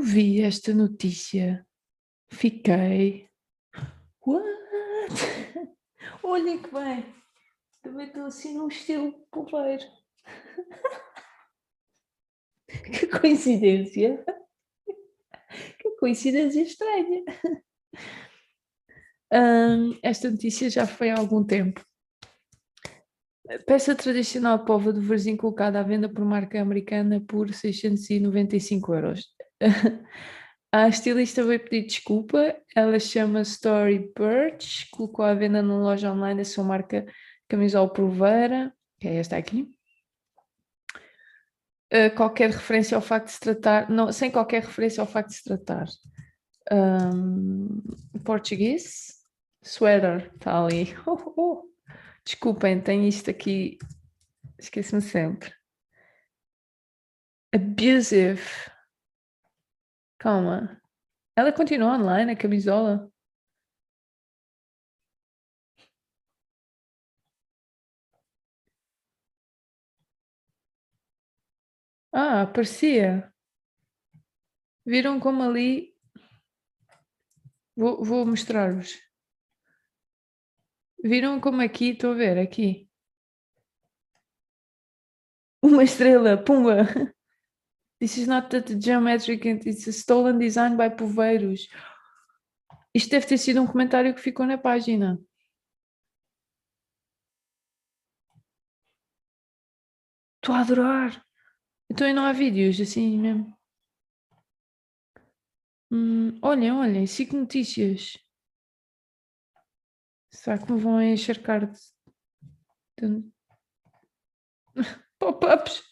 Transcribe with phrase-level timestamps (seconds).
[0.00, 1.66] vi esta notícia,
[2.30, 3.28] fiquei.
[4.26, 4.44] What?
[6.22, 7.04] Olha que bem!
[7.82, 9.84] Também estou assim num estilo poveiro.
[12.68, 14.24] Que coincidência!
[15.78, 17.24] Que coincidência estranha!
[20.02, 21.82] Esta notícia já foi há algum tempo.
[23.66, 29.37] Peça tradicional pova de Varzim colocada à venda por marca americana por 695 euros.
[30.70, 36.42] A estilista veio pedir desculpa, ela chama Story Birch, colocou à venda na loja online
[36.42, 37.06] a sua marca
[37.48, 39.66] camisola Proveira, que é esta aqui.
[41.90, 45.36] Uh, qualquer referência ao facto de se tratar, não, sem qualquer referência ao facto de
[45.36, 45.86] se tratar.
[46.70, 47.80] Um,
[48.22, 49.22] português,
[49.62, 50.94] sweater, está ali.
[51.06, 51.68] Oh, oh.
[52.22, 53.78] Desculpem, tem isto aqui,
[54.58, 55.50] esqueço-me sempre.
[57.54, 58.42] Abusive.
[60.18, 60.80] Calma.
[61.36, 63.10] Ela continua online, a camisola?
[72.12, 73.32] Ah, aparecia.
[74.84, 75.94] Viram como ali.
[77.76, 78.98] Vou, vou mostrar-vos.
[81.02, 82.88] Viram como aqui, estou a ver, aqui.
[85.62, 86.86] Uma estrela, pumba!
[88.00, 91.68] This is not that geometric, it's a stolen design by Poveiros.
[92.94, 95.20] Isto deve ter sido um comentário que ficou na página.
[100.36, 101.26] Estou a adorar.
[101.90, 103.58] Então e não há vídeos assim mesmo.
[105.90, 108.16] Hum, olhem, olhem, cinco notícias.
[110.30, 111.80] Será que me vão encharcar de,
[113.00, 113.32] de...
[115.18, 115.82] pop-ups?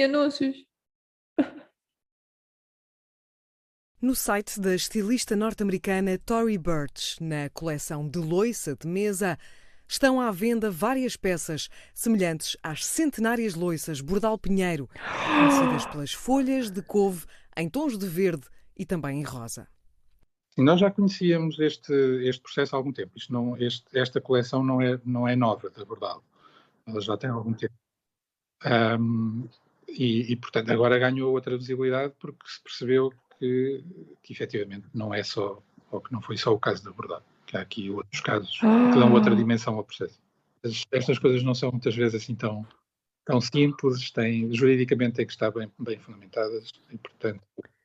[0.00, 0.56] E anúncios?
[4.00, 9.38] No site da estilista norte-americana Tory Burch, na coleção de loiça de mesa,
[9.86, 14.88] estão à venda várias peças semelhantes às centenárias loiças Bordal Pinheiro,
[15.26, 19.68] conhecidas pelas folhas de couve em tons de verde e também em rosa.
[20.54, 21.92] Sim, nós já conhecíamos este,
[22.26, 23.12] este processo há algum tempo.
[23.28, 26.24] Não, este, esta coleção não é, não é nova da Bordal.
[26.86, 27.74] Ela já tem algum tempo.
[28.64, 29.46] Um,
[29.98, 33.84] e, e, portanto, agora ganhou outra visibilidade porque se percebeu que,
[34.22, 37.56] que efetivamente não é só, ou que não foi só o caso da Bordal que
[37.56, 39.36] há aqui outros casos que dão outra ah.
[39.36, 40.20] dimensão ao processo.
[40.92, 42.64] Estas coisas não são muitas vezes assim tão,
[43.24, 47.40] tão simples, têm, juridicamente têm que estar bem, bem fundamentadas e, portanto,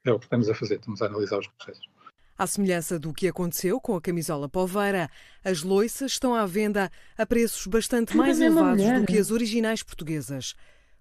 [0.06, 1.90] é o que estamos a fazer, estamos a analisar os processos.
[2.38, 5.10] À semelhança do que aconteceu com a camisola poveira,
[5.44, 10.54] as loiças estão à venda a preços bastante mais elevados do que as originais portuguesas.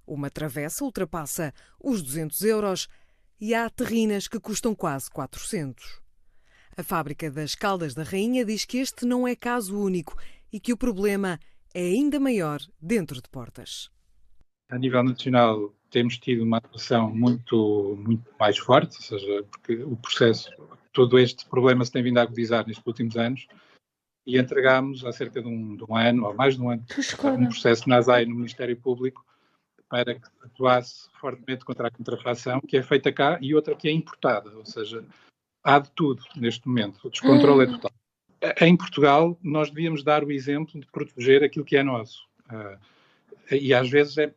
[0.07, 2.89] Uma travessa ultrapassa os 200 euros
[3.41, 6.01] e há terrinas que custam quase 400.
[6.77, 10.17] A fábrica das Caldas da Rainha diz que este não é caso único
[10.53, 11.39] e que o problema
[11.73, 13.91] é ainda maior dentro de portas.
[14.71, 19.97] A nível nacional, temos tido uma atuação muito, muito mais forte, ou seja, porque o
[19.97, 20.51] processo,
[20.93, 23.47] todo este problema se tem vindo a agudizar nestes últimos anos
[24.27, 26.85] e entregámos há cerca de um, de um ano, ou mais de um ano,
[27.39, 29.25] um processo na ASAI no Ministério Público
[29.95, 33.93] para que atuasse fortemente contra a contrafação, que é feita cá, e outra que é
[33.93, 35.05] importada, ou seja,
[35.63, 36.99] há de tudo neste momento.
[37.05, 37.93] O descontrole é total.
[38.61, 42.27] Em Portugal, nós devíamos dar o exemplo de proteger aquilo que é nosso.
[42.51, 42.77] Uh,
[43.55, 44.35] e às vezes é,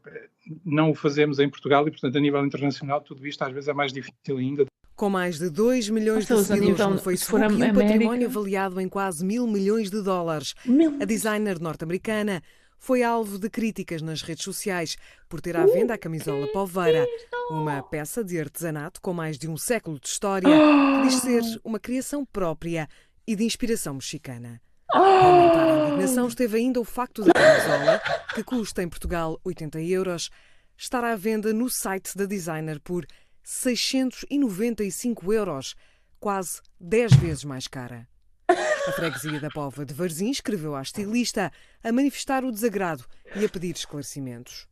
[0.64, 3.74] não o fazemos em Portugal e, portanto, a nível internacional, tudo isto às vezes é
[3.74, 4.68] mais difícil ainda.
[4.96, 7.82] Com mais de 2 milhões de seguidores então, no Facebook e um América...
[7.82, 10.54] património avaliado em quase mil milhões de dólares,
[11.02, 12.44] a designer norte-americana
[12.78, 17.06] foi alvo de críticas nas redes sociais por ter à venda a camisola Poveira,
[17.50, 21.80] uma peça de artesanato com mais de um século de história, que diz ser uma
[21.80, 22.88] criação própria
[23.26, 24.62] e de inspiração mexicana.
[24.92, 28.02] A aumentar a indignação esteve ainda o facto da camisola,
[28.34, 30.30] que custa em Portugal 80 euros,
[30.78, 33.06] estar à venda no site da designer por
[33.44, 35.76] 695 euros,
[36.20, 38.08] quase 10 vezes mais cara.
[38.50, 41.52] A freguesia da Pova de Varzim escreveu à estilista
[41.84, 43.06] a manifestar o desagrado
[43.36, 44.68] e a pedir esclarecimentos.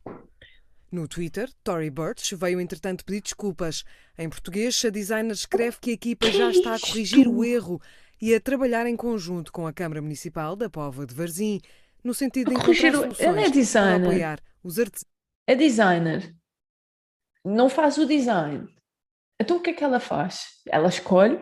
[0.90, 3.84] No Twitter, Tory Burch veio entretanto pedir desculpas.
[4.16, 7.80] Em português, a designer escreve que a equipa já está a corrigir o erro
[8.20, 11.60] e a trabalhar em conjunto com a Câmara Municipal da Pova de Varzim,
[12.02, 13.98] no sentido de encontrar soluções Ela é designer.
[14.00, 15.10] para apoiar os artesãos.
[15.46, 16.34] É designer.
[17.44, 18.66] Não faz o design.
[19.38, 20.46] Então o que é que ela faz?
[20.66, 21.38] Ela escolhe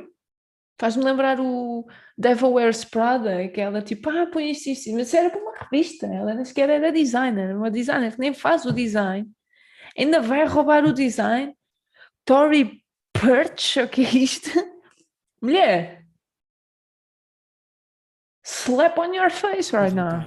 [0.78, 1.86] Faz-me lembrar o
[2.18, 6.06] Devil Wears Prada, que ela tipo, ah, põe isto, isto, mas era para uma revista,
[6.06, 9.30] ela nem sequer era designer, uma designer que nem faz o design.
[9.96, 11.56] Ainda vai roubar o design?
[12.24, 12.82] Tory
[13.12, 14.50] Perch, o que é isto?
[15.40, 16.04] Mulher!
[18.42, 20.24] Slap on your face right now.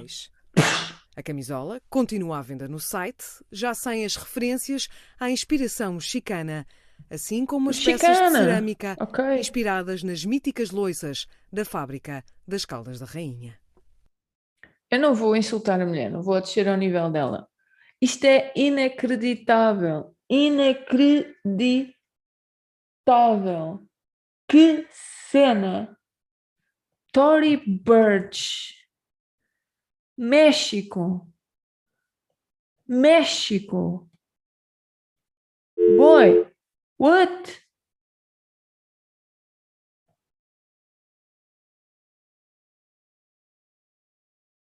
[1.14, 6.64] A camisola continua à venda no site, já sem as referências à inspiração mexicana,
[7.10, 8.14] assim como as mexicana.
[8.14, 9.38] peças de cerâmica okay.
[9.38, 13.58] inspiradas nas míticas loiças da fábrica das Caldas da Rainha.
[14.90, 17.48] Eu não vou insultar a mulher, não vou descer ao nível dela.
[18.00, 20.14] Isto é inacreditável.
[20.30, 21.94] Inacreditável.
[24.48, 25.96] Que cena!
[27.12, 28.78] Tory Burch
[30.16, 31.32] México.
[32.86, 34.10] México.
[35.96, 36.46] Boy,
[36.98, 37.68] what?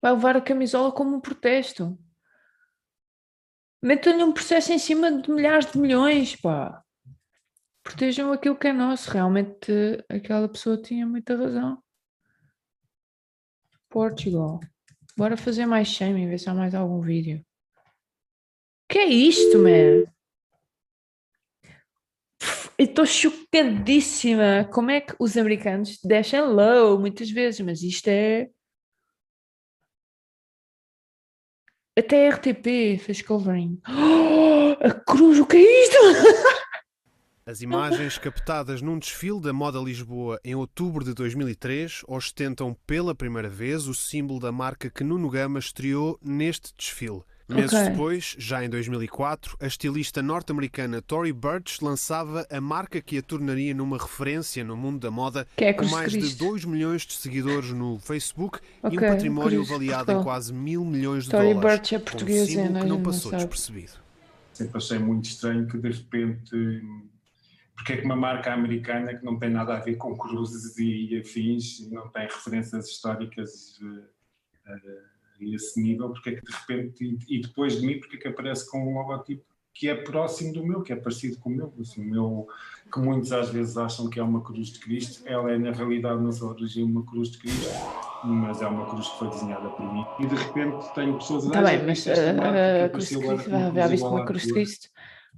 [0.03, 1.99] Vai levar a camisola como um protesto.
[3.83, 6.83] Metam-lhe um processo em cima de milhares de milhões, pá.
[7.83, 9.11] Protejam aquilo que é nosso.
[9.11, 9.73] Realmente
[10.09, 11.83] aquela pessoa tinha muita razão.
[13.89, 14.61] Portugal.
[15.17, 17.45] Bora fazer mais shame, ver se há mais algum vídeo.
[18.89, 20.05] Que é isto, man?
[22.79, 24.69] Estou chocadíssima.
[24.73, 28.49] Como é que os americanos deixam low muitas vezes, mas isto é.
[31.99, 33.81] Até a RTP fez covering.
[33.89, 35.97] Oh, a cruz, o que é isto?
[37.49, 43.49] As imagens captadas num desfile da Moda Lisboa em outubro de 2003 ostentam pela primeira
[43.49, 47.23] vez o símbolo da marca que Nuno Gama estreou neste desfile.
[47.49, 47.91] Meses okay.
[47.91, 53.73] depois, já em 2004, a estilista norte-americana Tory Burch lançava a marca que a tornaria
[53.73, 56.37] numa referência no mundo da moda, é com mais Cristo.
[56.37, 60.85] de 2 milhões de seguidores no Facebook okay, e um património avaliado em quase mil
[60.85, 61.79] milhões de Tory dólares.
[61.79, 63.93] Burch é portuguesa, um que não passou não despercebido.
[64.53, 66.83] Sempre achei muito estranho que de repente
[67.77, 71.19] porque é que uma marca americana que não tem nada a ver com cruzes e
[71.19, 77.05] afins, não tem referências históricas uh, uh, a esse nível, porque é que de repente,
[77.05, 80.55] e, e, depois de mim, porque é que aparece com um logotipo que é próximo
[80.55, 82.49] do meu, que é parecido com o meu, assim, o meu,
[82.91, 86.23] que muitos às vezes acham que é uma cruz de Cristo, ela é na realidade
[86.23, 87.69] na sua origem uma cruz de Cristo,
[88.25, 90.05] mas é uma cruz que foi desenhada por mim.
[90.21, 91.59] E de repente tenho pessoas a dizer...
[91.59, 94.89] Está bem, mas a cruz de Cristo, já viste uma cruz de Cristo?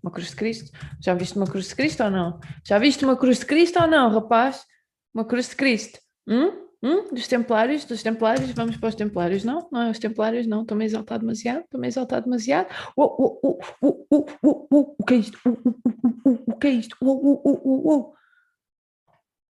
[0.03, 0.79] Uma cruz de Cristo?
[1.01, 2.41] Já viste uma cruz de Cristo ou não?
[2.65, 4.65] Já viste uma cruz de Cristo ou não, rapaz?
[5.13, 5.99] Uma cruz de Cristo?
[6.29, 6.68] Hum?
[6.83, 7.13] Hum?
[7.13, 7.85] Dos Templários?
[7.85, 8.51] Dos Templários?
[8.53, 9.45] Vamos para os Templários?
[9.45, 9.69] Não?
[9.73, 10.47] Não é os Templários?
[10.47, 10.63] Não.
[10.63, 11.65] Estou-me a exaltar demasiado?
[11.65, 12.69] Estou-me a exaltar demasiado?
[12.97, 13.59] O,
[15.07, 15.39] que é isto?
[16.47, 16.97] O, que é isto?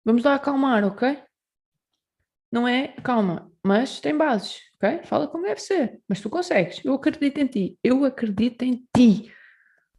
[0.03, 1.21] Vamos lá acalmar, ok?
[2.51, 5.03] Não é calma, mas tem bases, ok?
[5.03, 6.83] Fala como deve ser, mas tu consegues.
[6.83, 7.79] Eu acredito em ti.
[7.83, 9.31] Eu acredito em ti.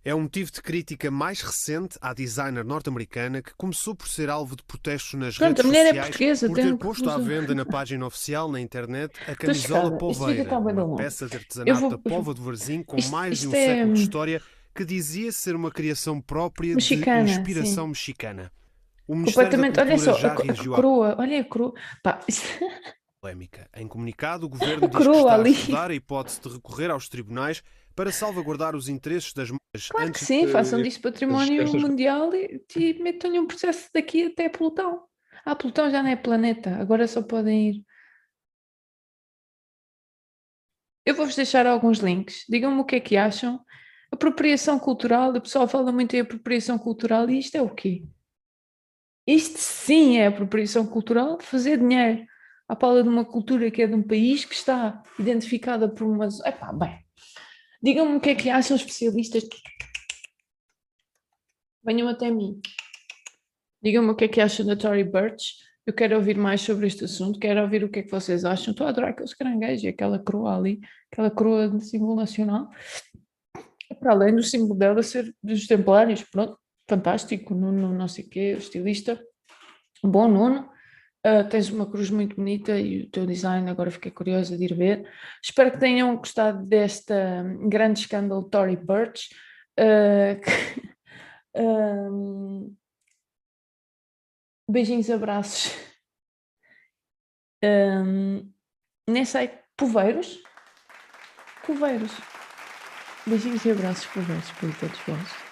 [0.04, 4.56] É um motivo de crítica mais recente à designer norte-americana que começou por ser alvo
[4.56, 8.04] de protestos nas Pronto, redes é sociais é por ter posto à venda na página
[8.04, 11.90] oficial na internet a camisola polveira, uma peça de artesanato vou...
[11.90, 13.66] da Pova do Varzim com isto, mais de um é...
[13.66, 14.42] século de história
[14.74, 17.90] que dizia ser uma criação própria mexicana, de inspiração sim.
[17.90, 18.52] mexicana.
[19.06, 21.74] O Completamente, olha só, a, a coroa, olha a coroa.
[22.02, 22.20] Pá,
[23.22, 23.70] polémica.
[23.74, 27.62] Em comunicado, o governo diz que está a estudar a hipótese de recorrer aos tribunais
[27.94, 29.88] para salvaguardar os interesses das marcas.
[29.88, 31.80] Claro que sim, façam disso património estas...
[31.80, 35.04] mundial e, e metam-lhe um processo daqui até Plutão.
[35.44, 37.84] Ah, Plutão já não é planeta, agora só podem ir.
[41.04, 42.44] Eu vou-vos deixar alguns links.
[42.48, 43.60] Digam-me o que é que acham.
[44.10, 48.04] Apropriação cultural, o pessoal fala muito em apropriação cultural e isto é o quê?
[49.26, 52.26] Isto sim é apropriação cultural, fazer dinheiro
[52.72, 56.40] à pala de uma cultura que é de um país que está identificada por umas.
[56.40, 57.04] Epá, bem,
[57.82, 59.46] digam-me o que é que acham especialistas.
[61.84, 62.62] Venham até mim.
[63.82, 65.56] Digam-me o que é que acham da Tory Burch.
[65.84, 68.70] Eu quero ouvir mais sobre este assunto, quero ouvir o que é que vocês acham.
[68.70, 70.80] Estou a adorar aqueles caranguejos e aquela coroa ali,
[71.12, 72.70] aquela coroa de símbolo nacional.
[74.00, 78.56] Para além do símbolo dela ser dos templários, pronto, fantástico, Nuno, não sei o quê,
[78.56, 79.22] estilista,
[80.02, 80.71] bom Nuno.
[81.24, 84.74] Uh, tens uma cruz muito bonita e o teu design, agora fiquei curiosa de ir
[84.74, 85.08] ver.
[85.42, 89.28] Espero que tenham gostado desta grande escândalo Tory Burch.
[91.54, 92.76] Uh, um,
[94.68, 95.76] beijinhos, abraços.
[97.62, 98.50] Um,
[99.08, 100.42] nem sei, poveiros?
[101.66, 102.12] Poveiros.
[103.26, 105.51] Beijinhos e abraços, poveiros, para todos vós.